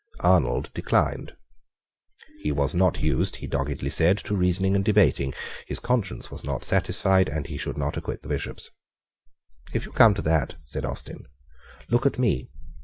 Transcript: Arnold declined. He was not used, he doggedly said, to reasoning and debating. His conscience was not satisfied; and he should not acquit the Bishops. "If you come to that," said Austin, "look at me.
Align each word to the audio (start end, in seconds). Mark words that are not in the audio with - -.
Arnold 0.21 0.71
declined. 0.73 1.35
He 2.39 2.51
was 2.51 2.73
not 2.73 3.01
used, 3.03 3.35
he 3.35 3.45
doggedly 3.45 3.91
said, 3.91 4.17
to 4.17 4.35
reasoning 4.35 4.75
and 4.75 4.83
debating. 4.83 5.31
His 5.67 5.77
conscience 5.79 6.31
was 6.31 6.43
not 6.43 6.63
satisfied; 6.63 7.29
and 7.29 7.45
he 7.45 7.55
should 7.59 7.77
not 7.77 7.97
acquit 7.97 8.23
the 8.23 8.27
Bishops. 8.29 8.71
"If 9.75 9.85
you 9.85 9.91
come 9.91 10.15
to 10.15 10.23
that," 10.23 10.55
said 10.65 10.85
Austin, 10.85 11.25
"look 11.89 12.07
at 12.07 12.17
me. 12.17 12.49